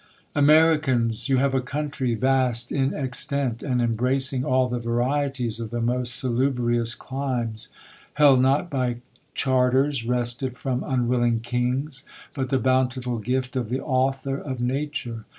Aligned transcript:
A 0.33 0.41
MERICANS! 0.41 1.29
you 1.29 1.37
have 1.37 1.53
a 1.53 1.61
country 1.61 2.15
vast 2.15 2.71
in 2.71 2.91
extent, 2.91 3.59
Jr\. 3.59 3.65
and 3.67 3.81
embracing 3.83 4.43
all 4.43 4.67
the 4.67 4.79
varieties 4.79 5.59
of 5.59 5.69
the 5.69 5.79
most 5.79 6.15
sa 6.15 6.27
lubrious 6.29 6.97
clirnes: 6.97 7.67
held 8.15 8.41
not 8.41 8.67
by 8.67 9.01
charters 9.35 10.03
wrested 10.03 10.57
from 10.57 10.83
un 10.83 11.07
willing 11.07 11.39
kings, 11.39 12.03
but 12.33 12.49
the 12.49 12.57
bountiful 12.57 13.19
gift 13.19 13.55
of 13.55 13.69
the 13.69 13.79
Author 13.81 14.39
of 14.39 14.59
nature. 14.59 15.25